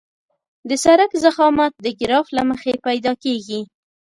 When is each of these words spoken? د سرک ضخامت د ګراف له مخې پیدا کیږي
د 0.69 0.71
سرک 0.83 1.11
ضخامت 1.23 1.73
د 1.85 1.87
ګراف 1.99 2.27
له 2.37 2.43
مخې 2.49 2.73
پیدا 2.87 3.13
کیږي 3.23 3.61